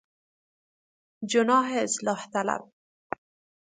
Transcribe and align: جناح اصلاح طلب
جناح 1.31 1.67
اصلاح 1.85 2.25
طلب 2.33 2.61